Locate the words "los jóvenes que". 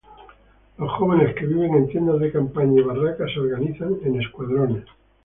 0.79-1.45